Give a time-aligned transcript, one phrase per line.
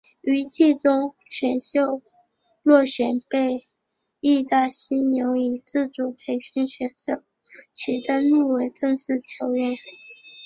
[0.21, 2.01] 于季中选秀
[2.63, 3.67] 落选被被
[4.19, 7.21] 义大犀牛以自主培训选手
[7.71, 9.75] 其登录为正式球员。